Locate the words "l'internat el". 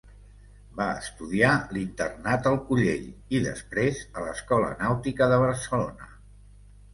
1.77-2.57